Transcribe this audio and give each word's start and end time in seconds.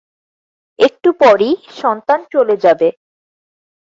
একটু 0.79 1.09
পরই 1.21 1.51
সন্তান 1.81 2.19
চলে 2.33 2.55
যাবে। 2.57 2.87